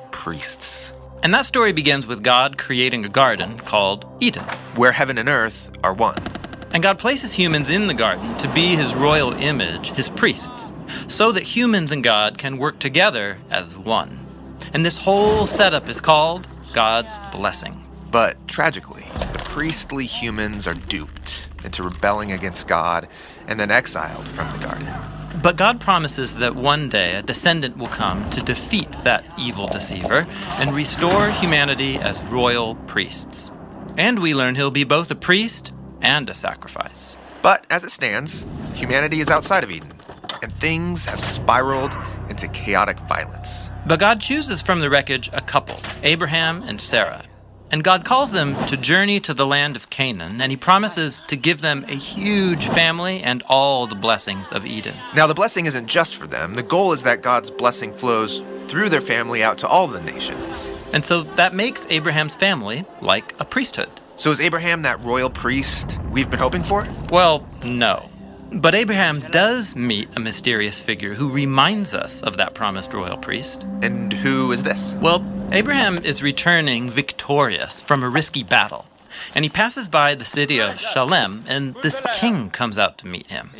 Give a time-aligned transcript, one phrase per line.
[0.00, 0.92] of priests.
[1.22, 4.44] And that story begins with God creating a garden called Eden.
[4.76, 6.22] Where heaven and earth are one.
[6.72, 10.72] And God places humans in the garden to be his royal image, his priests,
[11.08, 14.18] so that humans and God can work together as one.
[14.72, 17.84] And this whole setup is called God's blessing.
[18.10, 23.08] But tragically, the priestly humans are duped into rebelling against God
[23.46, 25.19] and then exiled from the garden.
[25.42, 30.26] But God promises that one day a descendant will come to defeat that evil deceiver
[30.58, 33.50] and restore humanity as royal priests.
[33.96, 35.72] And we learn he'll be both a priest
[36.02, 37.16] and a sacrifice.
[37.42, 39.92] But as it stands, humanity is outside of Eden,
[40.42, 41.96] and things have spiraled
[42.28, 43.70] into chaotic violence.
[43.86, 47.24] But God chooses from the wreckage a couple, Abraham and Sarah.
[47.72, 51.36] And God calls them to journey to the land of Canaan, and He promises to
[51.36, 54.96] give them a huge family and all the blessings of Eden.
[55.14, 56.54] Now, the blessing isn't just for them.
[56.54, 60.68] The goal is that God's blessing flows through their family out to all the nations.
[60.92, 63.90] And so that makes Abraham's family like a priesthood.
[64.16, 66.86] So, is Abraham that royal priest we've been hoping for?
[67.10, 68.10] Well, no.
[68.52, 73.64] But Abraham does meet a mysterious figure who reminds us of that promised royal priest.
[73.80, 74.96] And who is this?
[75.00, 78.86] Well, Abraham is returning victorious from a risky battle.
[79.34, 83.28] And he passes by the city of Shalem, and this king comes out to meet
[83.28, 83.50] him.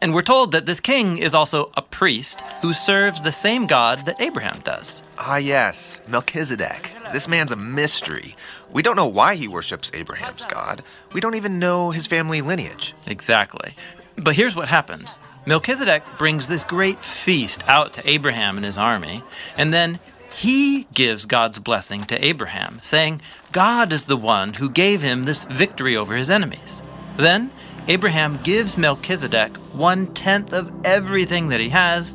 [0.00, 4.06] And we're told that this king is also a priest who serves the same God
[4.06, 5.02] that Abraham does.
[5.18, 6.94] Ah, yes, Melchizedek.
[7.12, 8.36] This man's a mystery.
[8.70, 10.82] We don't know why he worships Abraham's God.
[11.12, 12.94] We don't even know his family lineage.
[13.06, 13.74] Exactly.
[14.16, 19.22] But here's what happens Melchizedek brings this great feast out to Abraham and his army,
[19.56, 19.98] and then
[20.34, 25.44] he gives God's blessing to Abraham, saying, God is the one who gave him this
[25.44, 26.82] victory over his enemies.
[27.16, 27.50] Then
[27.88, 32.14] Abraham gives Melchizedek one tenth of everything that he has,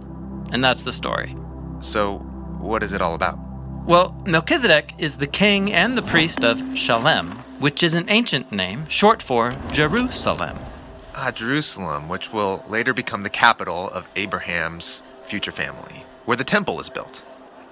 [0.51, 1.35] and that's the story.
[1.79, 2.19] So,
[2.59, 3.37] what is it all about?
[3.85, 8.87] Well, Melchizedek is the king and the priest of Shalem, which is an ancient name
[8.87, 10.57] short for Jerusalem.
[11.19, 16.79] Ah, Jerusalem, which will later become the capital of Abraham's future family, where the temple
[16.79, 17.23] is built.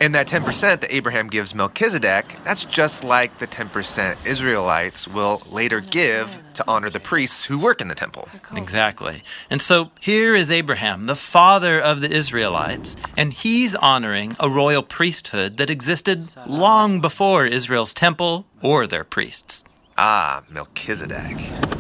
[0.02, 5.80] And that 10% that Abraham gives Melchizedek, that's just like the 10% Israelites will later
[5.80, 8.28] give to honor the priests who work in the temple.
[8.58, 9.22] Exactly.
[9.48, 14.82] And so here is Abraham, the father of the Israelites, and he's honoring a royal
[14.82, 19.64] priesthood that existed long before Israel's temple or their priests.
[19.98, 21.38] Ah, Melchizedek.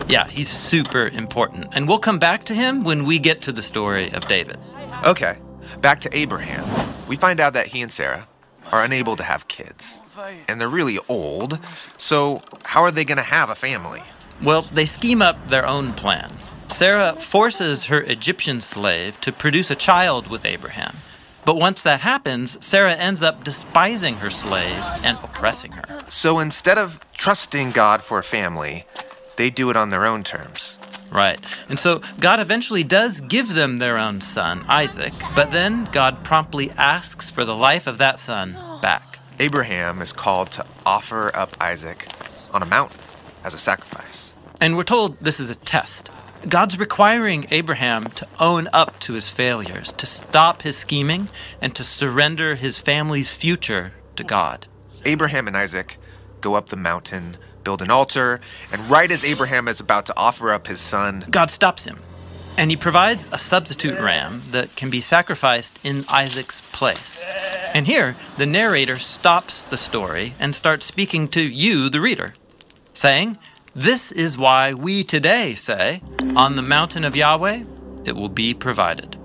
[0.08, 1.68] Yeah, he's super important.
[1.74, 4.58] And we'll come back to him when we get to the story of David.
[5.06, 5.38] Okay,
[5.82, 6.64] back to Abraham.
[7.08, 8.28] We find out that he and Sarah
[8.72, 10.00] are unable to have kids.
[10.48, 11.60] And they're really old,
[11.98, 14.02] so how are they going to have a family?
[14.42, 16.32] Well, they scheme up their own plan.
[16.70, 20.96] Sarah forces her Egyptian slave to produce a child with Abraham.
[21.46, 26.00] But once that happens, Sarah ends up despising her slave and oppressing her.
[26.10, 28.86] So instead of trusting God for a family,
[29.38, 30.78] they do it on their own terms.
[31.12, 31.40] Right.
[31.70, 36.72] And so God eventually does give them their own son, Isaac, but then God promptly
[36.72, 39.20] asks for the life of that son back.
[39.40, 42.08] Abraham is called to offer up Isaac
[42.54, 43.00] on a mountain
[43.44, 44.34] as a sacrifice.
[44.60, 46.10] And we're told this is a test.
[46.48, 51.30] God's requiring Abraham to own up to his failures, to stop his scheming,
[51.60, 54.68] and to surrender his family's future to God.
[55.06, 55.98] Abraham and Isaac
[56.42, 58.40] go up the mountain, build an altar,
[58.72, 62.00] and right as Abraham is about to offer up his son, God stops him.
[62.58, 67.22] And he provides a substitute ram that can be sacrificed in Isaac's place.
[67.74, 72.34] And here, the narrator stops the story and starts speaking to you, the reader,
[72.94, 73.38] saying,
[73.78, 76.02] This is why we today say,
[76.38, 77.66] On the mountain of Yahweh,
[78.06, 79.18] it will be provided.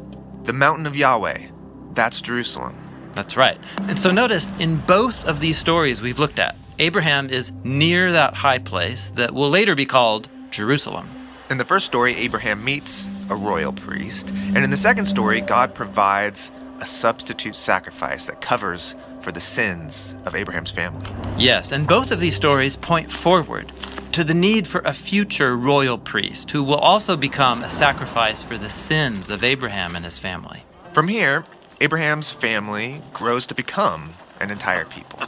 [0.43, 1.47] the mountain of Yahweh,
[1.93, 2.75] that's Jerusalem.
[3.13, 3.59] That's right.
[3.83, 8.35] And so notice in both of these stories we've looked at, Abraham is near that
[8.35, 11.09] high place that will later be called Jerusalem.
[11.49, 15.77] In the first story, Abraham meets a royal priest, and in the second story, God
[15.77, 16.51] provides
[16.81, 21.07] a substitute sacrifice that covers for the sins of Abraham's family.
[21.37, 23.71] Yes, and both of these stories point forward
[24.13, 28.59] to the need for a future royal priest who will also become a sacrifice for
[28.59, 30.65] the sins of Abraham and his family.
[30.93, 31.45] From here,
[31.81, 35.21] Abraham's family grows to become an entire people.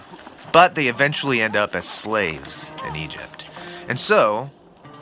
[0.52, 3.46] But they eventually end up as slaves in Egypt.
[3.88, 4.50] And so,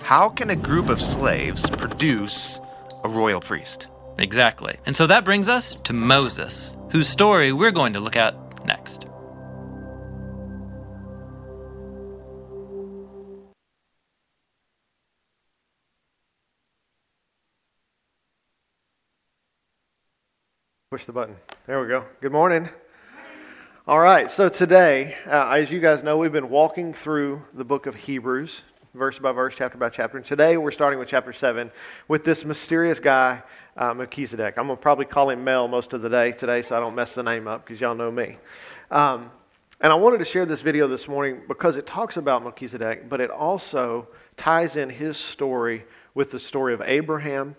[0.03, 2.61] how can a group of slaves produce
[3.03, 3.89] a royal priest?
[4.19, 4.77] Exactly.
[4.87, 8.35] And so that brings us to Moses, whose story we're going to look at
[8.67, 9.07] next.
[21.01, 21.37] Push the button.
[21.67, 22.05] There we go.
[22.21, 22.69] Good morning.
[23.89, 27.87] All right, so today, uh, as you guys know, we've been walking through the book
[27.87, 28.61] of Hebrews,
[28.93, 30.19] verse by verse, chapter by chapter.
[30.19, 31.71] And today we're starting with chapter 7
[32.09, 33.43] with this mysterious guy,
[33.79, 34.59] uh, Melchizedek.
[34.59, 36.95] I'm going to probably call him Mel most of the day today so I don't
[36.95, 38.37] mess the name up because y'all know me.
[38.91, 39.31] Um,
[39.81, 43.23] and I wanted to share this video this morning because it talks about Melchizedek, but
[43.23, 44.07] it also
[44.37, 47.57] ties in his story with the story of Abraham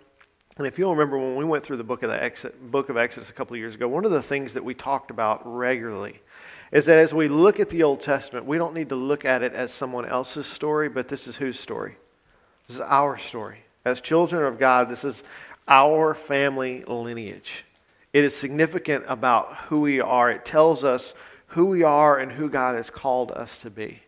[0.61, 2.97] and if you'll remember when we went through the book of, the Exodus, book of
[2.97, 6.21] Exodus a couple of years ago, one of the things that we talked about regularly
[6.71, 9.41] is that as we look at the Old Testament, we don't need to look at
[9.41, 11.97] it as someone else's story, but this is whose story?
[12.67, 13.57] This is our story.
[13.85, 15.23] As children of God, this is
[15.67, 17.65] our family lineage.
[18.13, 20.29] It is significant about who we are.
[20.29, 21.15] It tells us
[21.47, 23.99] who we are and who God has called us to be.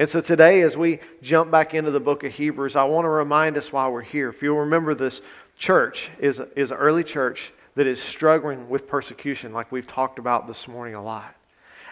[0.00, 3.10] And so today, as we jump back into the book of Hebrews, I want to
[3.10, 4.30] remind us why we're here.
[4.30, 5.20] If you'll remember this
[5.60, 10.48] church is, is an early church that is struggling with persecution, like we've talked about
[10.48, 11.36] this morning a lot.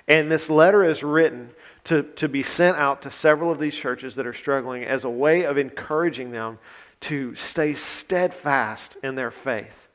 [0.09, 1.51] And this letter is written
[1.85, 5.11] to, to be sent out to several of these churches that are struggling as a
[5.11, 6.59] way of encouraging them
[7.03, 9.89] to stay steadfast in their faith.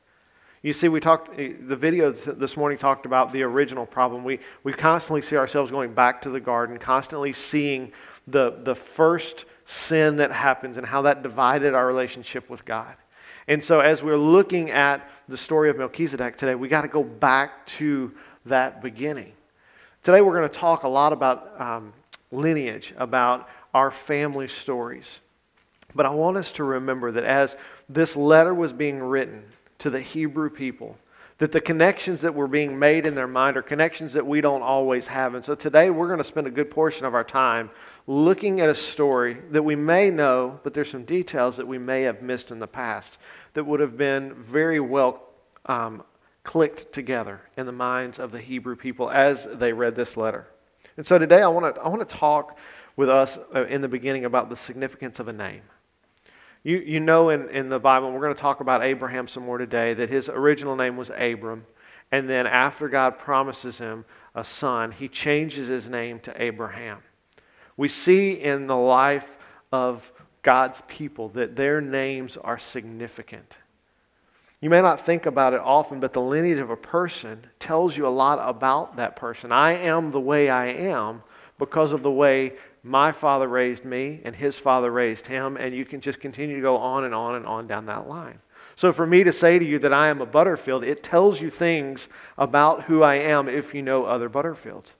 [0.62, 4.24] You see, we talked, the video this morning talked about the original problem.
[4.24, 7.92] We, we constantly see ourselves going back to the garden, constantly seeing
[8.28, 12.94] the, the first sin that happens and how that divided our relationship with God.
[13.46, 17.02] And so, as we're looking at the story of Melchizedek today, we got to go
[17.02, 18.12] back to
[18.46, 19.32] that beginning.
[20.02, 21.92] Today, we're going to talk a lot about um,
[22.32, 25.20] lineage, about our family stories.
[25.94, 27.56] But I want us to remember that as
[27.88, 29.44] this letter was being written
[29.78, 30.96] to the Hebrew people,
[31.38, 34.62] that the connections that were being made in their mind are connections that we don't
[34.62, 35.34] always have.
[35.34, 37.70] And so today we're going to spend a good portion of our time
[38.06, 42.02] looking at a story that we may know, but there's some details that we may
[42.02, 43.18] have missed in the past
[43.54, 45.22] that would have been very well
[45.66, 46.02] um,
[46.42, 50.46] clicked together in the minds of the Hebrew people as they read this letter.
[50.96, 52.58] And so today I want to I want to talk
[52.96, 55.62] with us uh, in the beginning about the significance of a name.
[56.62, 59.58] You, you know in, in the Bible, we're going to talk about Abraham some more
[59.58, 61.66] today, that his original name was Abram.
[62.12, 64.04] And then after God promises him
[64.34, 67.02] a son, he changes his name to Abraham.
[67.76, 69.36] We see in the life
[69.72, 70.10] of
[70.42, 73.56] God's people that their names are significant.
[74.60, 78.06] You may not think about it often, but the lineage of a person tells you
[78.06, 79.52] a lot about that person.
[79.52, 81.22] I am the way I am
[81.58, 85.84] because of the way my father raised me and his father raised him, and you
[85.84, 88.38] can just continue to go on and on and on down that line.
[88.76, 91.48] So, for me to say to you that I am a Butterfield, it tells you
[91.48, 94.92] things about who I am if you know other Butterfields.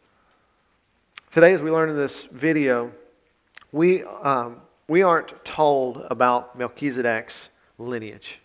[1.34, 2.92] Today, as we learn in this video,
[3.72, 8.38] we, um, we aren't told about Melchizedek's lineage.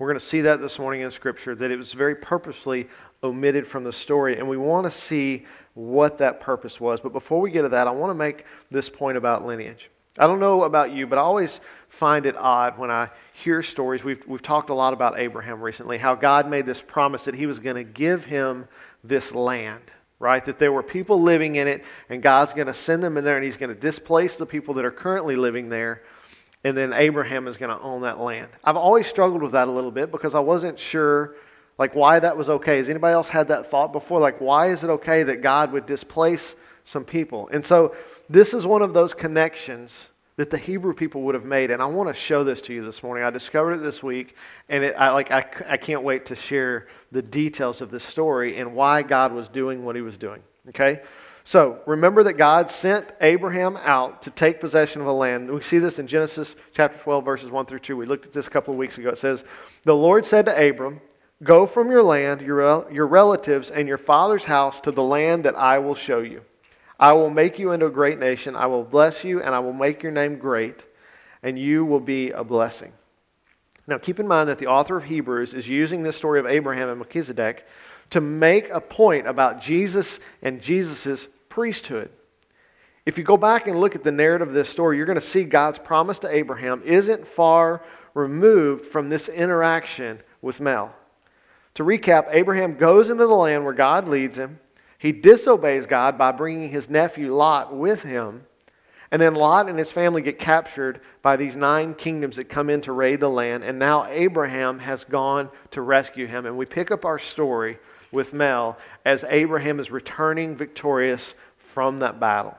[0.00, 2.88] We're going to see that this morning in Scripture, that it was very purposely
[3.22, 6.98] omitted from the story, and we want to see what that purpose was.
[6.98, 9.88] But before we get to that, I want to make this point about lineage.
[10.18, 14.02] I don't know about you, but I always find it odd when I hear stories.
[14.02, 17.46] We've, we've talked a lot about Abraham recently, how God made this promise that he
[17.46, 18.66] was going to give him
[19.04, 20.44] this land right?
[20.44, 23.36] That there were people living in it, and God's going to send them in there,
[23.36, 26.02] and He's going to displace the people that are currently living there,
[26.64, 28.48] and then Abraham is going to own that land.
[28.64, 31.36] I've always struggled with that a little bit because I wasn't sure,
[31.78, 32.78] like, why that was okay.
[32.78, 34.20] Has anybody else had that thought before?
[34.20, 37.48] Like, why is it okay that God would displace some people?
[37.52, 37.94] And so,
[38.28, 41.70] this is one of those connections that the Hebrew people would have made.
[41.70, 43.24] And I want to show this to you this morning.
[43.24, 44.36] I discovered it this week,
[44.68, 48.58] and it, I, like, I, I can't wait to share the details of this story
[48.58, 50.42] and why God was doing what he was doing.
[50.68, 51.00] Okay?
[51.44, 55.48] So remember that God sent Abraham out to take possession of a land.
[55.48, 57.96] We see this in Genesis chapter 12, verses 1 through 2.
[57.96, 59.10] We looked at this a couple of weeks ago.
[59.10, 59.44] It says,
[59.84, 61.00] The Lord said to Abram,
[61.44, 65.54] Go from your land, your, your relatives, and your father's house to the land that
[65.54, 66.42] I will show you.
[66.98, 68.56] I will make you into a great nation.
[68.56, 70.84] I will bless you, and I will make your name great,
[71.42, 72.92] and you will be a blessing.
[73.86, 76.88] Now, keep in mind that the author of Hebrews is using this story of Abraham
[76.88, 77.66] and Melchizedek
[78.10, 82.10] to make a point about Jesus and Jesus' priesthood.
[83.04, 85.24] If you go back and look at the narrative of this story, you're going to
[85.24, 87.82] see God's promise to Abraham isn't far
[88.14, 90.92] removed from this interaction with Mel.
[91.74, 94.58] To recap, Abraham goes into the land where God leads him.
[94.98, 98.46] He disobeys God by bringing his nephew Lot with him.
[99.10, 102.80] And then Lot and his family get captured by these nine kingdoms that come in
[102.82, 103.62] to raid the land.
[103.62, 106.46] And now Abraham has gone to rescue him.
[106.46, 107.78] And we pick up our story
[108.10, 112.56] with Mel as Abraham is returning victorious from that battle.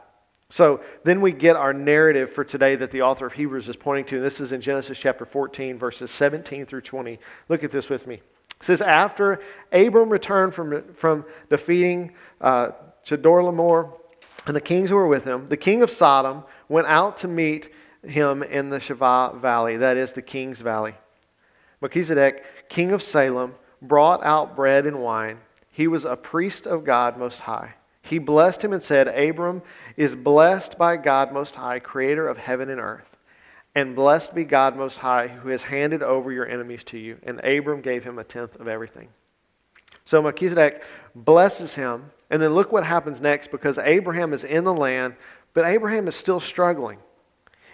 [0.50, 4.06] So then we get our narrative for today that the author of Hebrews is pointing
[4.06, 4.18] to.
[4.18, 7.20] And this is in Genesis chapter 14, verses 17 through 20.
[7.50, 8.22] Look at this with me.
[8.60, 9.40] It says, After
[9.72, 12.72] Abram returned from, from defeating uh,
[13.06, 13.92] Chedorlaomer,
[14.48, 15.50] and the kings who were with him.
[15.50, 17.74] The king of Sodom went out to meet
[18.04, 20.96] him in the Shaveh Valley, that is the king's valley.
[21.82, 25.40] Melchizedek, king of Salem, brought out bread and wine.
[25.70, 27.74] He was a priest of God Most High.
[28.02, 29.62] He blessed him and said, Abram
[29.98, 33.17] is blessed by God Most High, creator of heaven and earth.
[33.78, 37.20] And blessed be God Most High, who has handed over your enemies to you.
[37.22, 39.08] And Abram gave him a tenth of everything.
[40.04, 40.82] So Melchizedek
[41.14, 42.10] blesses him.
[42.32, 45.14] And then look what happens next because Abraham is in the land,
[45.54, 46.98] but Abraham is still struggling.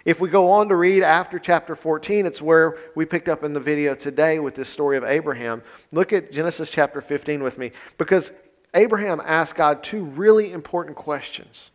[0.04, 3.54] If we go on to read after chapter 14, it's where we picked up in
[3.54, 5.62] the video today with this story of Abraham.
[5.90, 8.30] Look at Genesis chapter 15 with me because
[8.74, 11.70] Abraham asked God two really important questions.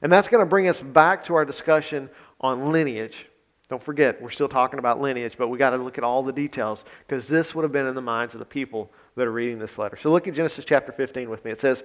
[0.00, 2.08] And that's going to bring us back to our discussion
[2.40, 3.26] on lineage.
[3.68, 6.32] Don't forget, we're still talking about lineage, but we got to look at all the
[6.32, 9.58] details because this would have been in the minds of the people that are reading
[9.58, 9.96] this letter.
[9.96, 11.50] So look at Genesis chapter 15 with me.
[11.50, 11.82] It says,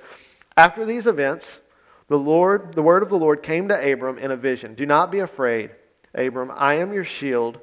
[0.56, 1.60] After these events,
[2.08, 4.76] the Lord, the word of the Lord came to Abram in a vision.
[4.76, 5.72] Do not be afraid,
[6.14, 6.52] Abram.
[6.54, 7.60] I am your shield.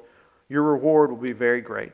[0.49, 1.93] Your reward will be very great.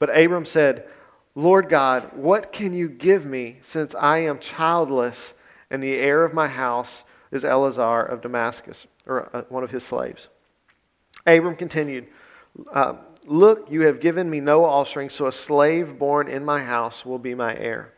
[0.00, 0.88] But Abram said,
[1.36, 5.34] Lord God, what can you give me since I am childless
[5.70, 9.84] and the heir of my house is Eliezer of Damascus, or uh, one of his
[9.84, 10.28] slaves?
[11.26, 12.06] Abram continued,
[12.72, 12.94] uh,
[13.26, 17.18] Look, you have given me no offspring, so a slave born in my house will
[17.18, 17.94] be my heir.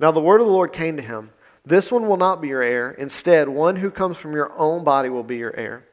[0.00, 1.30] Now the word of the Lord came to him
[1.64, 2.92] This one will not be your heir.
[2.92, 5.84] Instead, one who comes from your own body will be your heir.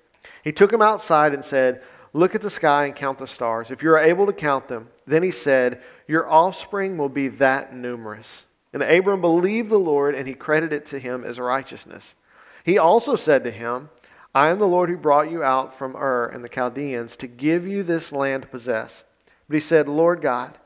[0.43, 1.83] He took him outside and said,
[2.13, 4.87] Look at the sky and count the stars, if you are able to count them.
[5.05, 8.45] Then he said, Your offspring will be that numerous.
[8.73, 12.15] And Abram believed the Lord, and he credited it to him as righteousness.
[12.63, 13.89] He also said to him,
[14.33, 17.67] I am the Lord who brought you out from Ur and the Chaldeans to give
[17.67, 19.03] you this land to possess.
[19.47, 20.57] But he said, Lord God,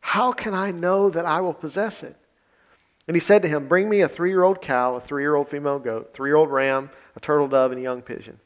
[0.00, 2.16] how can I know that I will possess it?
[3.06, 5.34] And he said to him, Bring me a three year old cow, a three year
[5.34, 8.38] old female goat, three year old ram, a turtle dove, and a young pigeon.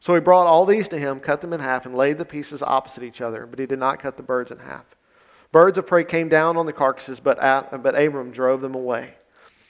[0.00, 2.62] So he brought all these to him, cut them in half, and laid the pieces
[2.62, 4.84] opposite each other, but he did not cut the birds in half.
[5.52, 7.38] Birds of prey came down on the carcasses, but,
[7.82, 9.14] but Abram drove them away.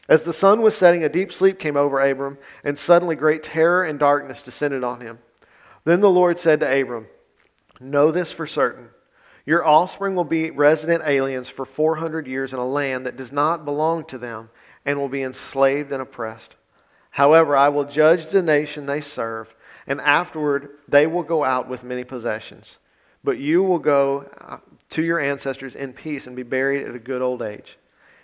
[0.08, 3.84] As the sun was setting, a deep sleep came over Abram, and suddenly great terror
[3.84, 5.18] and darkness descended on him.
[5.84, 7.06] Then the Lord said to Abram,
[7.80, 8.88] Know this for certain.
[9.44, 13.64] Your offspring will be resident aliens for 400 years in a land that does not
[13.64, 14.50] belong to them
[14.84, 16.56] and will be enslaved and oppressed.
[17.10, 19.54] However, I will judge the nation they serve,
[19.86, 22.76] and afterward they will go out with many possessions.
[23.22, 24.58] But you will go uh,
[24.90, 27.78] to your ancestors in peace and be buried at a good old age.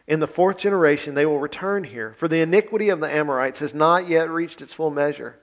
[0.06, 3.72] In the fourth generation, they will return here, for the iniquity of the Amorites has
[3.72, 5.36] not yet reached its full measure.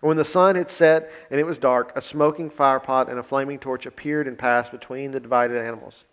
[0.00, 3.24] And when the sun had set and it was dark, a smoking firepot and a
[3.24, 6.04] flaming torch appeared and passed between the divided animals.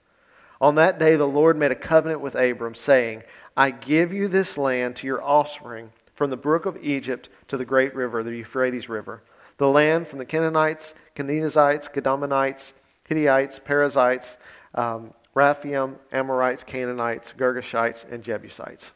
[0.60, 3.24] On that day, the Lord made a covenant with Abram, saying,
[3.56, 7.66] I give you this land to your offspring from the brook of Egypt to the
[7.66, 9.22] great river, the Euphrates River,
[9.58, 12.74] the land from the Canaanites, Kenizzites, Kadmonites,
[13.04, 14.38] Hittites, Perizzites,
[14.74, 18.94] um, Rephaim, Amorites, Canaanites, Girgashites, and Jebusites.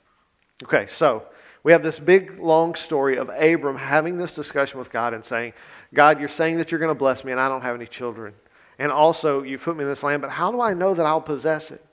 [0.64, 1.26] Okay, so
[1.64, 5.54] we have this big, long story of Abram having this discussion with God and saying,
[5.94, 8.34] God, you're saying that you're going to bless me, and I don't have any children.
[8.80, 11.22] And also, you put me in this land, but how do I know that I'll
[11.22, 11.84] possess it?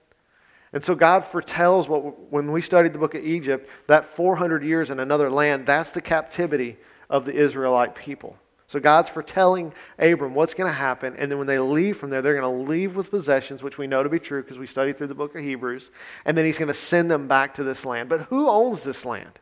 [0.73, 4.91] And so God foretells what, when we studied the book of Egypt, that 400 years
[4.91, 6.77] in another land, that's the captivity
[7.11, 8.37] of the Israelite people.
[8.69, 12.21] So God's foretelling Abram what's going to happen, and then when they leave from there,
[12.21, 14.99] they're going to leave with possessions, which we know to be true because we studied
[14.99, 15.91] through the book of Hebrews,
[16.25, 18.09] and then he's going to send them back to this land.
[18.09, 19.39] But who owns this land?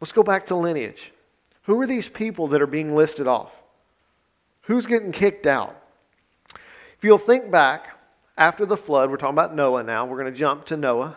[0.00, 1.12] Let's go back to lineage.
[1.62, 3.52] Who are these people that are being listed off?
[4.62, 5.82] Who's getting kicked out?
[6.54, 7.98] If you'll think back
[8.36, 10.06] after the flood, we're talking about Noah now.
[10.06, 11.16] We're going to jump to Noah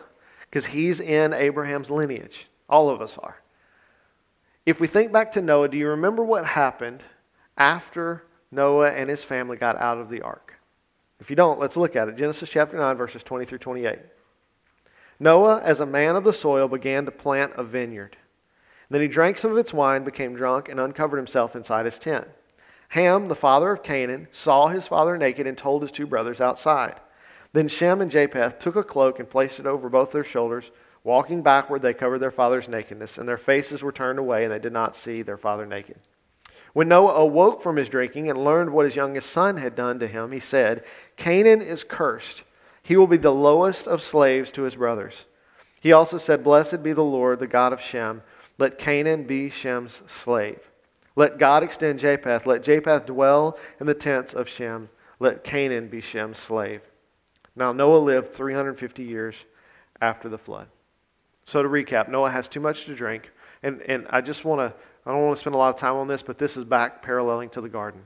[0.50, 2.48] because he's in Abraham's lineage.
[2.68, 3.41] All of us are.
[4.64, 7.02] If we think back to Noah, do you remember what happened
[7.56, 10.54] after Noah and his family got out of the ark?
[11.18, 12.16] If you don't, let's look at it.
[12.16, 13.98] Genesis chapter 9, verses 20 through 28.
[15.18, 18.16] Noah, as a man of the soil, began to plant a vineyard.
[18.88, 22.28] Then he drank some of its wine, became drunk, and uncovered himself inside his tent.
[22.90, 27.00] Ham, the father of Canaan, saw his father naked and told his two brothers outside.
[27.52, 30.70] Then Shem and Japheth took a cloak and placed it over both their shoulders
[31.04, 34.58] Walking backward, they covered their father's nakedness, and their faces were turned away, and they
[34.58, 35.98] did not see their father naked.
[36.72, 40.06] When Noah awoke from his drinking and learned what his youngest son had done to
[40.06, 40.84] him, he said,
[41.16, 42.44] Canaan is cursed.
[42.82, 45.26] He will be the lowest of slaves to his brothers.
[45.80, 48.22] He also said, Blessed be the Lord, the God of Shem.
[48.58, 50.60] Let Canaan be Shem's slave.
[51.14, 52.46] Let God extend Japheth.
[52.46, 54.88] Let Japheth dwell in the tents of Shem.
[55.18, 56.80] Let Canaan be Shem's slave.
[57.54, 59.34] Now Noah lived 350 years
[60.00, 60.68] after the flood.
[61.52, 63.30] So to recap, Noah has too much to drink,
[63.62, 65.96] And, and I just want to, I don't want to spend a lot of time
[65.96, 68.00] on this, but this is back paralleling to the garden.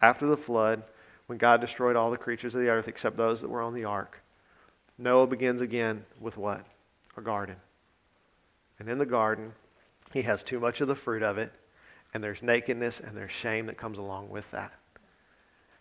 [0.00, 0.82] After the flood,
[1.26, 3.84] when God destroyed all the creatures of the earth except those that were on the
[3.84, 4.22] ark,
[4.96, 6.64] Noah begins again with what?
[7.18, 7.56] A garden.
[8.78, 9.52] And in the garden,
[10.14, 11.52] he has too much of the fruit of it,
[12.14, 14.72] and there's nakedness and there's shame that comes along with that.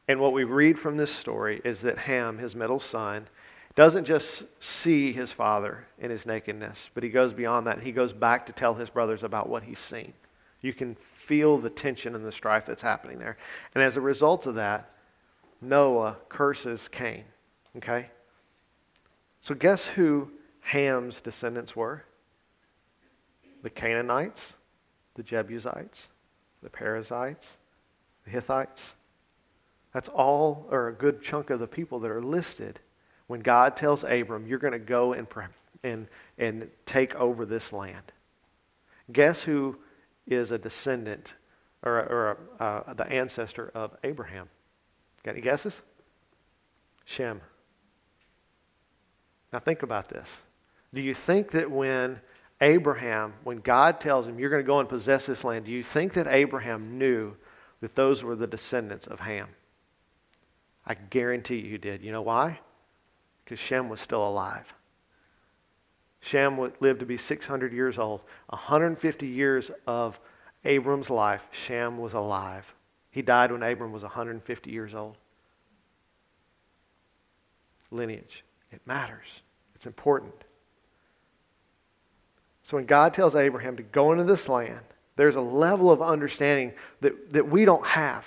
[0.09, 3.29] And what we read from this story is that Ham, his middle son,
[3.77, 7.79] doesn't just see his father in his nakedness, but he goes beyond that.
[7.83, 10.13] He goes back to tell his brothers about what he's seen.
[10.61, 13.37] You can feel the tension and the strife that's happening there.
[13.75, 14.89] And as a result of that,
[15.61, 17.23] Noah curses Cain.
[17.77, 18.09] Okay?
[19.41, 20.31] So, guess who
[20.61, 22.03] Ham's descendants were?
[23.61, 24.53] The Canaanites,
[25.13, 26.07] the Jebusites,
[26.63, 27.57] the Perizzites,
[28.25, 28.95] the Hittites.
[29.93, 32.79] That's all, or a good chunk of the people that are listed
[33.27, 35.27] when God tells Abram, you're going to go and,
[35.83, 36.07] and,
[36.37, 38.11] and take over this land.
[39.11, 39.77] Guess who
[40.25, 41.33] is a descendant
[41.83, 44.49] or, or uh, the ancestor of Abraham?
[45.23, 45.81] Got any guesses?
[47.05, 47.41] Shem.
[49.53, 50.29] Now think about this.
[50.93, 52.19] Do you think that when
[52.61, 55.83] Abraham, when God tells him, you're going to go and possess this land, do you
[55.83, 57.35] think that Abraham knew
[57.81, 59.49] that those were the descendants of Ham?
[60.85, 62.01] I guarantee you he did.
[62.01, 62.59] You know why?
[63.47, 64.73] Because Shem was still alive.
[66.19, 68.19] Shem lived to be 600 years old.
[68.49, 70.19] 150 years of
[70.65, 72.65] Abram's life, Shem was alive.
[73.09, 75.15] He died when Abram was 150 years old.
[77.89, 78.43] Lineage.
[78.73, 79.27] It matters.
[79.75, 80.33] It's important.
[82.63, 84.81] So when God tells Abraham to go into this land,
[85.15, 88.25] there's a level of understanding that, that we don't have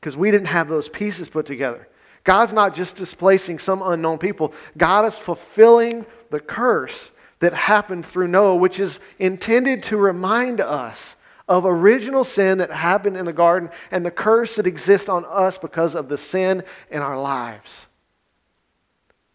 [0.00, 1.86] because we didn't have those pieces put together.
[2.26, 8.26] God's not just displacing some unknown people, God is fulfilling the curse that happened through
[8.28, 11.14] Noah, which is intended to remind us
[11.48, 15.56] of original sin that happened in the garden and the curse that exists on us
[15.56, 17.86] because of the sin in our lives.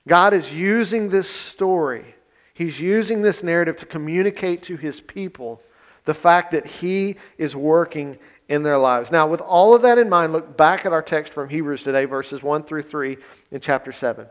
[0.06, 2.15] God is using this story,
[2.54, 5.63] He's using this narrative to communicate to His people
[6.12, 8.17] the fact that He is working
[8.50, 9.13] in their lives.
[9.13, 12.04] Now, with all of that in mind, look back at our text from Hebrews today,
[12.04, 13.15] verses 1 through 3
[13.52, 14.26] in chapter 7.
[14.26, 14.30] It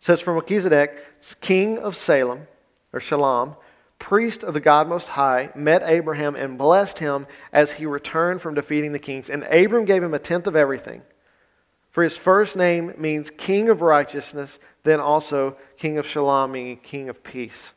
[0.00, 0.96] says, For Melchizedek,
[1.42, 2.46] king of Salem,
[2.94, 3.54] or Shalom,
[3.98, 8.54] priest of the God Most High, met Abraham and blessed him as he returned from
[8.54, 9.28] defeating the kings.
[9.28, 11.02] And Abram gave him a tenth of everything.
[11.90, 17.10] For his first name means king of righteousness, then also king of Shalom, meaning king
[17.10, 17.74] of peace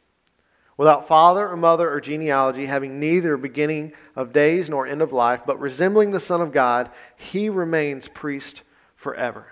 [0.80, 5.42] without father or mother or genealogy, having neither beginning of days nor end of life,
[5.46, 8.62] but resembling the Son of God, he remains priest
[8.96, 9.46] forever.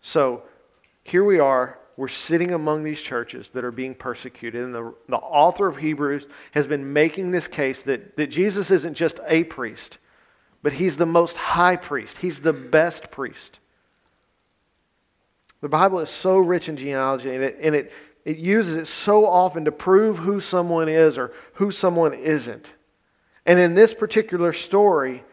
[0.00, 0.44] So
[1.04, 1.78] here we are.
[1.98, 4.64] We're sitting among these churches that are being persecuted.
[4.64, 8.94] And the, the author of Hebrews has been making this case that, that Jesus isn't
[8.94, 9.98] just a priest,
[10.62, 12.16] but he's the most high priest.
[12.16, 13.58] He's the best priest.
[15.60, 17.92] The Bible is so rich in genealogy, and it, and it
[18.28, 22.74] it uses it so often to prove who someone is or who someone isn't.
[23.46, 25.24] And in this particular story,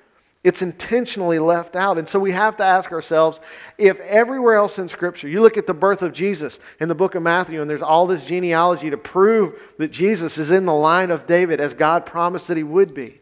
[0.45, 1.97] it's intentionally left out.
[1.97, 3.41] And so we have to ask ourselves
[3.77, 7.15] if everywhere else in Scripture, you look at the birth of Jesus in the book
[7.15, 11.11] of Matthew, and there's all this genealogy to prove that Jesus is in the line
[11.11, 13.19] of David as God promised that he would be.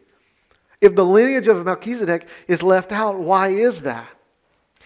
[0.80, 4.06] If the lineage of Melchizedek is left out, why is that?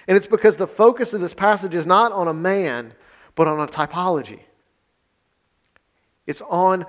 [0.06, 2.94] And it's because the focus of this passage is not on a man,
[3.34, 4.40] but on a typology.
[6.28, 6.84] It's on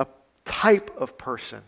[0.00, 0.06] a
[0.44, 1.62] type of person.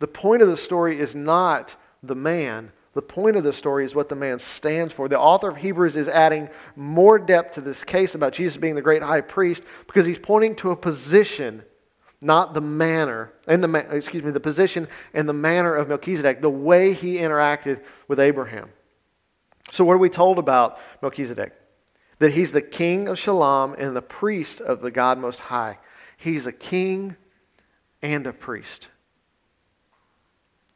[0.00, 2.72] The point of the story is not the man.
[2.94, 5.06] The point of the story is what the man stands for.
[5.06, 8.80] The author of Hebrews is adding more depth to this case about Jesus being the
[8.80, 11.62] great high priest because he's pointing to a position,
[12.22, 16.48] not the manner, and the excuse me, the position and the manner of Melchizedek, the
[16.48, 18.70] way he interacted with Abraham.
[19.70, 21.52] So, what are we told about Melchizedek?
[22.20, 25.78] That he's the king of Shalom and the priest of the God Most High.
[26.16, 27.16] He's a king
[28.02, 28.88] and a priest.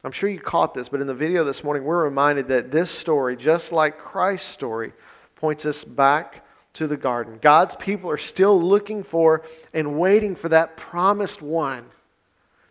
[0.03, 2.91] I'm sure you caught this, but in the video this morning, we're reminded that this
[2.91, 4.93] story, just like Christ's story,
[5.35, 7.39] points us back to the garden.
[7.41, 11.85] God's people are still looking for and waiting for that promised one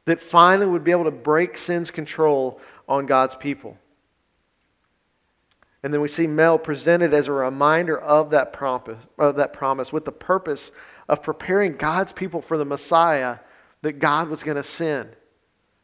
[0.05, 3.79] that finally would be able to break sin's control on God's people.
[5.85, 9.93] And then we see Mel presented as a reminder of that promise, of that promise
[9.93, 10.73] with the purpose
[11.11, 13.37] of preparing God's people for the Messiah
[13.83, 15.11] that God was going to send.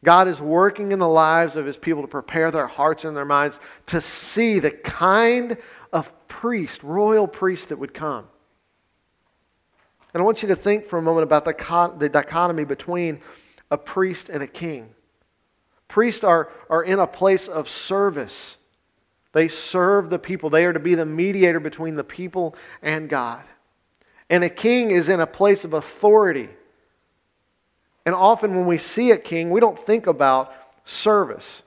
[0.03, 3.25] God is working in the lives of his people to prepare their hearts and their
[3.25, 5.55] minds to see the kind
[5.93, 8.25] of priest, royal priest that would come.
[10.15, 13.21] And I want you to think for a moment about the, the dichotomy between
[13.69, 14.89] a priest and a king.
[15.87, 18.57] Priests are, are in a place of service.
[19.33, 20.49] They serve the people.
[20.49, 23.43] They are to be the mediator between the people and God.
[24.29, 26.49] And a king is in a place of authority.
[28.05, 30.53] And often when we see a king, we don't think about
[30.85, 31.61] service.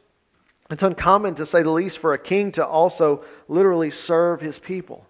[0.70, 5.06] It's uncommon, to say the least, for a king to also literally serve his people.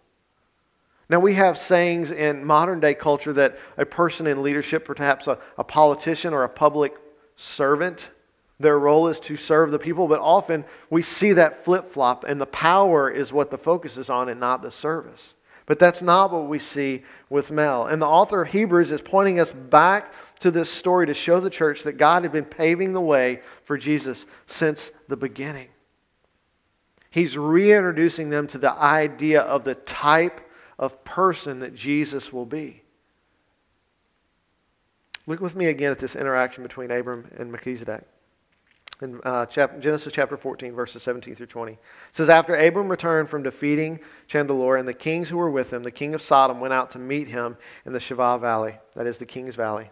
[1.08, 5.38] Now, we have sayings in modern day culture that a person in leadership, perhaps a,
[5.58, 6.94] a politician or a public
[7.36, 8.08] servant,
[8.60, 12.40] their role is to serve the people, but often we see that flip flop, and
[12.40, 15.34] the power is what the focus is on and not the service.
[15.66, 17.86] But that's not what we see with Mel.
[17.86, 21.50] And the author of Hebrews is pointing us back to this story to show the
[21.50, 25.68] church that God had been paving the way for Jesus since the beginning.
[27.10, 30.40] He's reintroducing them to the idea of the type
[30.78, 32.82] of person that Jesus will be.
[35.26, 38.04] Look with me again at this interaction between Abram and Melchizedek.
[39.02, 41.72] In uh, chap- Genesis chapter 14, verses 17 through 20.
[41.72, 41.78] It
[42.12, 45.90] says, After Abram returned from defeating Chedorlaomer and the kings who were with him, the
[45.90, 49.26] king of Sodom went out to meet him in the Shaveh Valley, that is the
[49.26, 49.90] king's valley.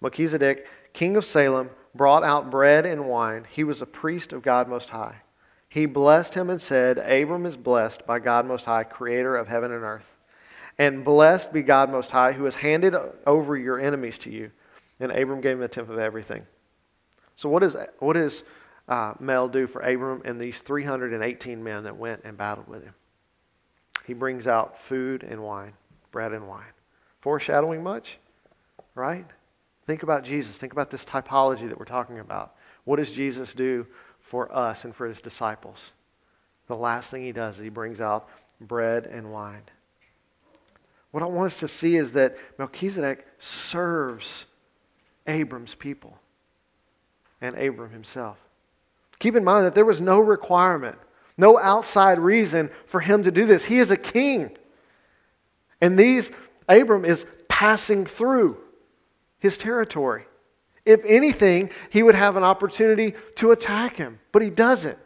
[0.00, 3.46] Melchizedek, king of Salem, brought out bread and wine.
[3.50, 5.16] He was a priest of God Most High.
[5.68, 9.72] He blessed him and said, Abram is blessed by God Most High, creator of heaven
[9.72, 10.16] and earth.
[10.78, 12.94] And blessed be God Most High, who has handed
[13.26, 14.50] over your enemies to you.
[14.98, 16.46] And Abram gave him a tenth of everything.
[17.40, 18.42] So, what, is, what does
[18.86, 22.92] uh, Mel do for Abram and these 318 men that went and battled with him?
[24.06, 25.72] He brings out food and wine,
[26.12, 26.74] bread and wine.
[27.22, 28.18] Foreshadowing much,
[28.94, 29.24] right?
[29.86, 30.54] Think about Jesus.
[30.54, 32.56] Think about this typology that we're talking about.
[32.84, 33.86] What does Jesus do
[34.20, 35.92] for us and for his disciples?
[36.66, 38.28] The last thing he does is he brings out
[38.60, 39.62] bread and wine.
[41.10, 44.44] What I want us to see is that Melchizedek serves
[45.26, 46.19] Abram's people
[47.40, 48.38] and Abram himself.
[49.18, 50.98] Keep in mind that there was no requirement,
[51.36, 53.64] no outside reason for him to do this.
[53.64, 54.50] He is a king.
[55.80, 56.30] And these,
[56.68, 58.58] Abram is passing through
[59.38, 60.24] his territory.
[60.84, 64.98] If anything, he would have an opportunity to attack him, but he doesn't.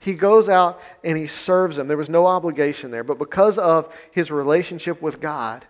[0.00, 1.88] He goes out and he serves him.
[1.88, 5.66] There was no obligation there, but because of his relationship with God,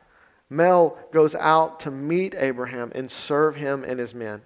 [0.51, 4.43] Mel goes out to meet Abraham and serve him and his men.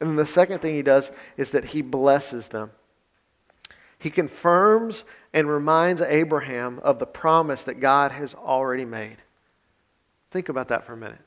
[0.00, 2.70] And then the second thing he does is that he blesses them.
[3.98, 9.18] He confirms and reminds Abraham of the promise that God has already made.
[10.30, 11.20] Think about that for a minute.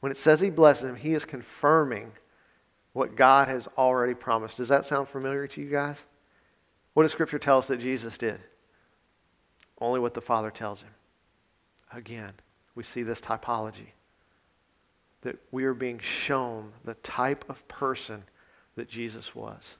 [0.00, 2.10] When it says he blesses him, he is confirming
[2.92, 4.56] what God has already promised.
[4.56, 6.04] Does that sound familiar to you guys?
[6.94, 8.40] What does Scripture tell us that Jesus did?
[9.80, 10.90] Only what the Father tells him.
[11.92, 12.32] Again,
[12.74, 13.92] we see this typology
[15.22, 18.22] that we are being shown the type of person
[18.76, 19.76] that Jesus was.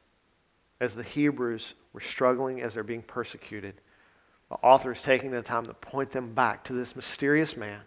[0.80, 3.74] As the Hebrews were struggling, as they're being persecuted,
[4.48, 7.80] the author is taking the time to point them back to this mysterious man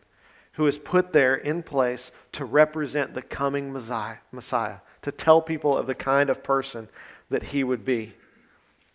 [0.53, 5.77] who is put there in place to represent the coming Messiah, Messiah, to tell people
[5.77, 6.89] of the kind of person
[7.29, 8.13] that he would be.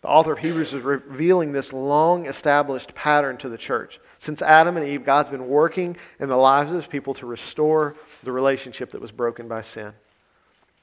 [0.07, 3.99] The author of Hebrews is revealing this long established pattern to the church.
[4.19, 7.93] Since Adam and Eve, God's been working in the lives of his people to restore
[8.23, 9.91] the relationship that was broken by sin.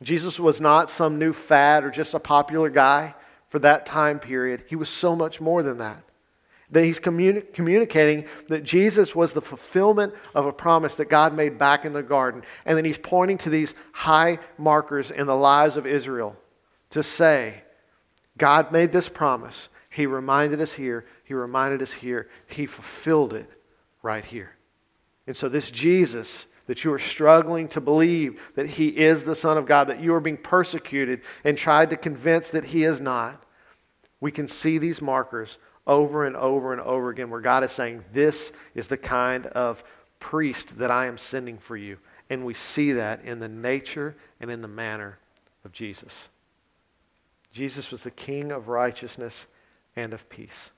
[0.03, 3.15] Jesus was not some new fad or just a popular guy
[3.49, 4.65] for that time period.
[4.67, 6.05] He was so much more than that.
[6.71, 11.59] That he's communi- communicating that Jesus was the fulfillment of a promise that God made
[11.59, 12.43] back in the garden.
[12.67, 16.37] And then he's pointing to these high markers in the lives of Israel
[16.91, 17.64] to say,
[18.39, 19.69] God made this promise.
[19.91, 21.07] He reminded us here.
[21.25, 22.29] He reminded us here.
[22.47, 23.49] He fulfilled it
[24.03, 24.57] right here.
[25.27, 29.59] And so, this Jesus that you are struggling to believe that he is the Son
[29.59, 33.45] of God, that you are being persecuted and tried to convince that he is not,
[34.21, 38.03] we can see these markers over and over and over again where God is saying,
[38.13, 39.85] This is the kind of
[40.19, 41.99] priest that I am sending for you.
[42.31, 45.19] And we see that in the nature and in the manner
[45.65, 46.29] of Jesus.
[47.55, 49.47] Jesus was the King of righteousness
[49.95, 50.71] and of peace.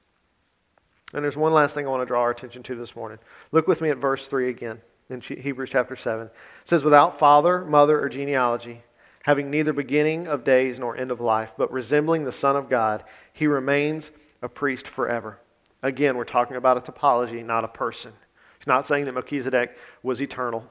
[1.15, 3.19] And there's one last thing I want to draw our attention to this morning.
[3.51, 6.27] Look with me at verse 3 again in Hebrews chapter 7.
[6.27, 6.33] It
[6.67, 8.83] says, Without father, mother, or genealogy,
[9.23, 13.05] having neither beginning of days nor end of life, but resembling the Son of God,
[13.33, 14.11] he remains
[14.43, 15.39] a priest forever.
[15.83, 18.13] Again, we're talking about a typology, not a person.
[18.59, 20.71] He's not saying that Melchizedek was eternal.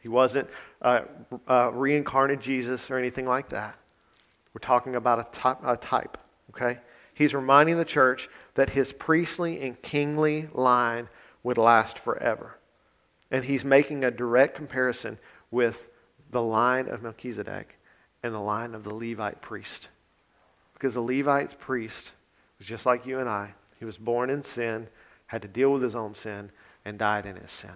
[0.00, 0.50] He wasn't
[0.82, 1.02] uh,
[1.48, 3.79] uh, reincarnated Jesus or anything like that.
[4.52, 6.18] We're talking about a, type,
[6.50, 6.78] okay?
[7.14, 11.08] He's reminding the church that his priestly and kingly line
[11.42, 12.56] would last forever.
[13.30, 15.18] And he's making a direct comparison
[15.50, 15.88] with
[16.30, 17.76] the line of Melchizedek
[18.22, 19.88] and the line of the Levite priest.
[20.74, 22.12] Because the Levite priest
[22.58, 23.54] was just like you and I.
[23.78, 24.88] He was born in sin,
[25.26, 26.50] had to deal with his own sin,
[26.84, 27.74] and died in his sin.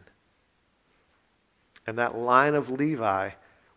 [1.86, 3.30] And that line of Levi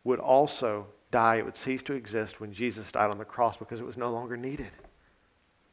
[0.04, 1.38] would also die.
[1.38, 4.12] It would cease to exist when Jesus died on the cross because it was no
[4.12, 4.72] longer needed.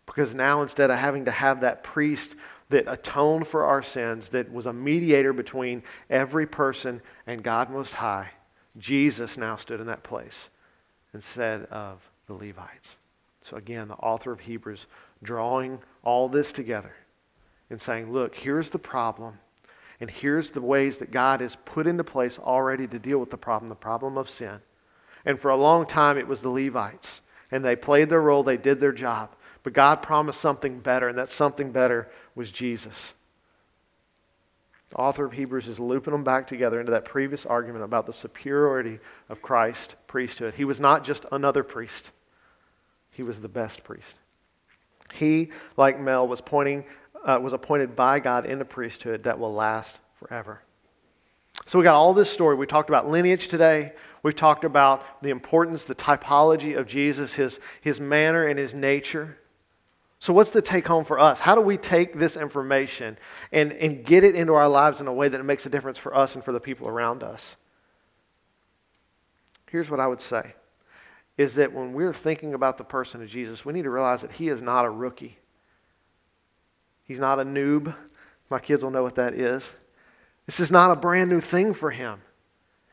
[0.06, 2.36] Because now, instead of having to have that priest
[2.68, 7.94] that atoned for our sins, that was a mediator between every person and God Most
[7.94, 8.28] High,
[8.78, 10.50] Jesus now stood in that place
[11.14, 12.96] instead of the Levites.
[13.42, 14.86] So, again, the author of Hebrews
[15.22, 16.94] drawing all this together
[17.70, 19.38] and saying, look, here's the problem.
[20.00, 23.36] And here's the ways that God has put into place already to deal with the
[23.36, 24.60] problem, the problem of sin.
[25.24, 27.20] And for a long time, it was the Levites.
[27.50, 29.34] And they played their role, they did their job.
[29.62, 33.14] But God promised something better, and that something better was Jesus.
[34.90, 38.12] The author of Hebrews is looping them back together into that previous argument about the
[38.12, 40.54] superiority of Christ's priesthood.
[40.54, 42.12] He was not just another priest,
[43.10, 44.16] he was the best priest.
[45.12, 46.84] He, like Mel, was, pointing,
[47.24, 50.60] uh, was appointed by God in the priesthood that will last forever.
[51.66, 52.56] So we got all this story.
[52.56, 53.92] We talked about lineage today.
[54.22, 59.38] We've talked about the importance, the typology of Jesus, his, his manner and his nature.
[60.18, 61.38] So, what's the take home for us?
[61.38, 63.18] How do we take this information
[63.52, 65.98] and, and get it into our lives in a way that it makes a difference
[65.98, 67.56] for us and for the people around us?
[69.70, 70.54] Here's what I would say
[71.36, 74.32] is that when we're thinking about the person of Jesus, we need to realize that
[74.32, 75.36] he is not a rookie.
[77.02, 77.94] He's not a noob.
[78.48, 79.74] My kids will know what that is.
[80.46, 82.20] This is not a brand new thing for him.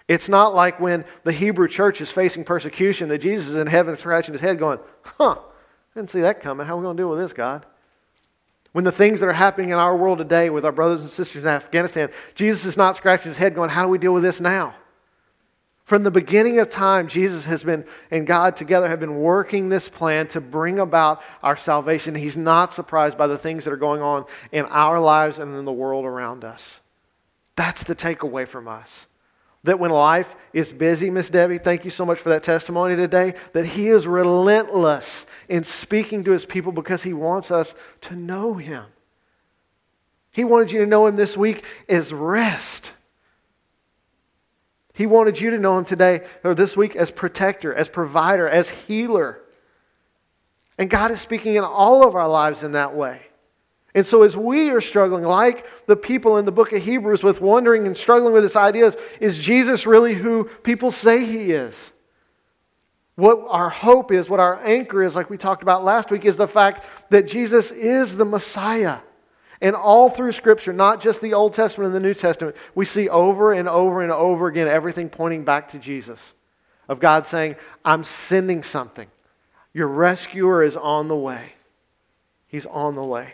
[0.07, 3.95] It's not like when the Hebrew church is facing persecution that Jesus is in heaven
[3.95, 6.65] scratching his head going, huh, I didn't see that coming.
[6.65, 7.65] How are we going to deal with this, God?
[8.71, 11.43] When the things that are happening in our world today with our brothers and sisters
[11.43, 14.39] in Afghanistan, Jesus is not scratching his head going, How do we deal with this
[14.39, 14.75] now?
[15.83, 19.89] From the beginning of time, Jesus has been and God together have been working this
[19.89, 22.15] plan to bring about our salvation.
[22.15, 25.65] He's not surprised by the things that are going on in our lives and in
[25.65, 26.79] the world around us.
[27.55, 29.07] That's the takeaway from us.
[29.63, 33.35] That when life is busy, Miss Debbie, thank you so much for that testimony today,
[33.53, 38.55] that He is relentless in speaking to His people because He wants us to know
[38.55, 38.85] Him.
[40.31, 42.93] He wanted you to know Him this week as rest.
[44.93, 48.69] He wanted you to know Him today or this week as protector, as provider, as
[48.69, 49.41] healer.
[50.77, 53.21] And God is speaking in all of our lives in that way.
[53.93, 57.41] And so, as we are struggling, like the people in the book of Hebrews, with
[57.41, 61.91] wondering and struggling with this idea of, is Jesus really who people say he is?
[63.15, 66.37] What our hope is, what our anchor is, like we talked about last week, is
[66.37, 68.99] the fact that Jesus is the Messiah.
[69.59, 73.09] And all through Scripture, not just the Old Testament and the New Testament, we see
[73.09, 76.33] over and over and over again everything pointing back to Jesus.
[76.87, 79.07] Of God saying, I'm sending something.
[79.73, 81.53] Your rescuer is on the way.
[82.47, 83.33] He's on the way.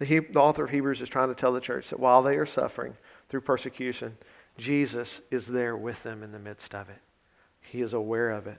[0.00, 2.36] The, he, the author of Hebrews is trying to tell the church that while they
[2.36, 2.96] are suffering
[3.28, 4.16] through persecution,
[4.56, 7.00] Jesus is there with them in the midst of it.
[7.60, 8.58] He is aware of it.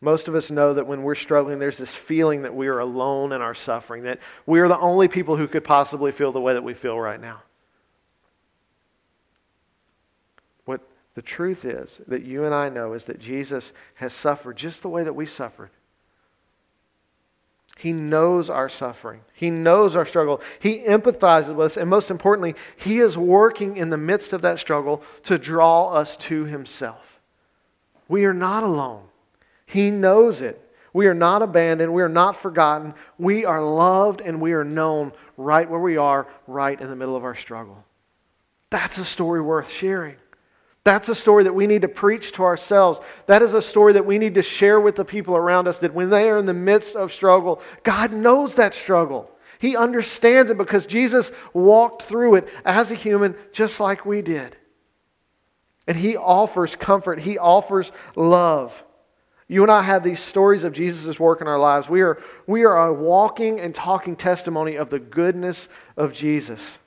[0.00, 3.32] Most of us know that when we're struggling, there's this feeling that we are alone
[3.32, 6.54] in our suffering, that we are the only people who could possibly feel the way
[6.54, 7.42] that we feel right now.
[10.64, 10.80] What
[11.14, 14.88] the truth is that you and I know is that Jesus has suffered just the
[14.88, 15.68] way that we suffered.
[17.80, 19.22] He knows our suffering.
[19.32, 20.42] He knows our struggle.
[20.58, 21.76] He empathizes with us.
[21.78, 26.14] And most importantly, He is working in the midst of that struggle to draw us
[26.18, 27.20] to Himself.
[28.06, 29.04] We are not alone.
[29.64, 30.60] He knows it.
[30.92, 31.94] We are not abandoned.
[31.94, 32.92] We are not forgotten.
[33.16, 37.16] We are loved and we are known right where we are, right in the middle
[37.16, 37.82] of our struggle.
[38.68, 40.16] That's a story worth sharing.
[40.82, 43.00] That's a story that we need to preach to ourselves.
[43.26, 45.94] That is a story that we need to share with the people around us that
[45.94, 49.30] when they are in the midst of struggle, God knows that struggle.
[49.58, 54.56] He understands it because Jesus walked through it as a human just like we did.
[55.86, 58.82] And He offers comfort, He offers love.
[59.48, 61.88] You and I have these stories of Jesus' work in our lives.
[61.88, 66.78] We are, we are a walking and talking testimony of the goodness of Jesus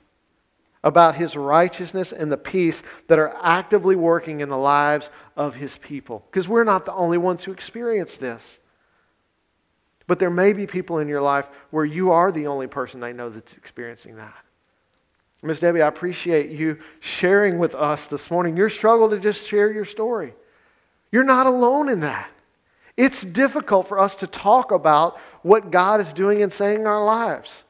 [0.84, 5.76] about his righteousness and the peace that are actively working in the lives of his
[5.78, 6.24] people.
[6.30, 8.60] Because we're not the only ones who experience this.
[10.06, 13.14] But there may be people in your life where you are the only person they
[13.14, 14.36] know that's experiencing that.
[15.42, 19.72] Miss Debbie, I appreciate you sharing with us this morning your struggle to just share
[19.72, 20.34] your story.
[21.10, 22.30] You're not alone in that.
[22.96, 27.04] It's difficult for us to talk about what God is doing and saying in our
[27.04, 27.64] lives.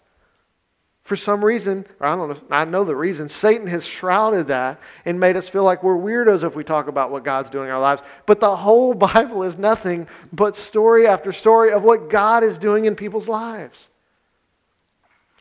[1.04, 4.80] For some reason, or I don't know, I know the reason, Satan has shrouded that
[5.04, 7.74] and made us feel like we're weirdos if we talk about what God's doing in
[7.74, 8.00] our lives.
[8.24, 12.86] But the whole Bible is nothing but story after story of what God is doing
[12.86, 13.90] in people's lives.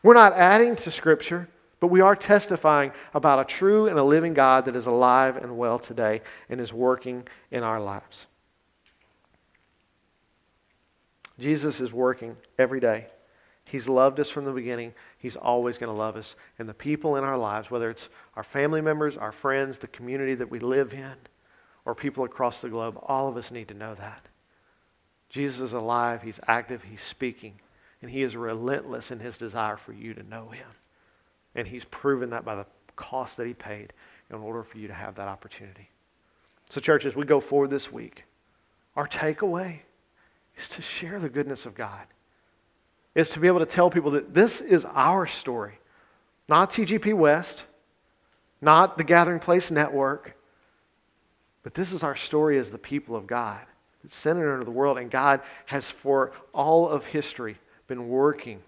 [0.03, 1.47] We're not adding to Scripture,
[1.79, 5.57] but we are testifying about a true and a living God that is alive and
[5.57, 8.25] well today and is working in our lives.
[11.39, 13.07] Jesus is working every day.
[13.73, 14.93] He's loved us from the beginning.
[15.17, 16.35] He's always going to love us.
[16.59, 20.35] And the people in our lives, whether it's our family members, our friends, the community
[20.35, 21.15] that we live in,
[21.83, 24.27] or people across the globe, all of us need to know that.
[25.27, 26.21] Jesus is alive.
[26.21, 26.83] He's active.
[26.83, 27.55] He's speaking.
[28.03, 30.67] And he is relentless in his desire for you to know him.
[31.55, 33.91] And he's proven that by the cost that he paid
[34.29, 35.89] in order for you to have that opportunity.
[36.69, 38.23] So, church, as we go forward this week,
[38.95, 39.79] our takeaway
[40.59, 42.05] is to share the goodness of God,
[43.15, 45.77] is to be able to tell people that this is our story,
[46.49, 47.65] not TGP West,
[48.61, 50.35] not the Gathering Place Network,
[51.63, 53.59] but this is our story as the people of God.
[54.09, 58.61] Centered into the world, and God has, for all of history, been working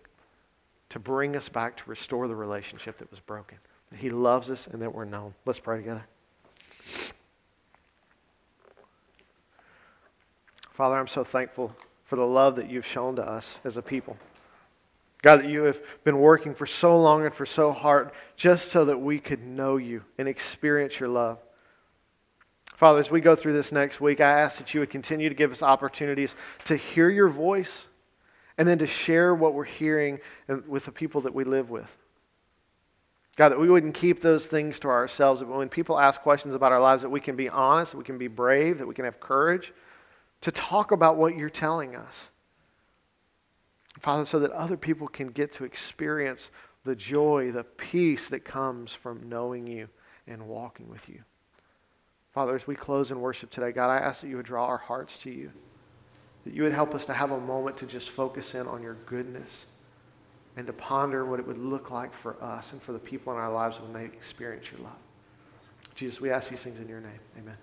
[0.88, 3.58] to bring us back to restore the relationship that was broken.
[3.91, 5.34] That He loves us and that we're known.
[5.45, 6.05] Let's pray together.
[10.71, 14.15] Father, I'm so thankful for the love that you've shown to us as a people.
[15.26, 18.86] God, that you have been working for so long and for so hard just so
[18.86, 21.40] that we could know you and experience your love.
[22.76, 25.34] Father, as we go through this next week, I ask that you would continue to
[25.34, 26.36] give us opportunities
[26.66, 27.88] to hear your voice
[28.60, 30.20] and then to share what we're hearing
[30.68, 31.90] with the people that we live with.
[33.36, 35.40] God, that we wouldn't keep those things to ourselves.
[35.40, 38.04] That when people ask questions about our lives, that we can be honest, that we
[38.04, 39.74] can be brave, that we can have courage
[40.42, 42.28] to talk about what you're telling us.
[43.99, 46.51] Father, so that other people can get to experience
[46.84, 49.88] the joy, the peace that comes from knowing you
[50.27, 51.21] and walking with you.
[52.34, 54.77] Father, as we close in worship today, God, I ask that you would draw our
[54.77, 55.51] hearts to you,
[56.43, 58.95] that you would help us to have a moment to just focus in on your
[59.05, 59.65] goodness
[60.58, 63.39] and to ponder what it would look like for us and for the people in
[63.39, 64.97] our lives when they experience your love.
[65.95, 67.19] Jesus, we ask these things in your name.
[67.38, 67.55] Amen.